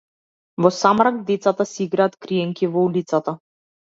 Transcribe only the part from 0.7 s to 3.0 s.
самрак децата си играат криенки во